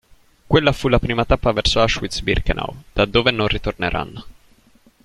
[0.47, 4.25] Quella fu la prima tappa verso Auschwitz-Birkenau, da dove non ritorneranno.